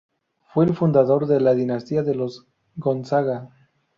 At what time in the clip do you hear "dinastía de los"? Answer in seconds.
1.53-2.47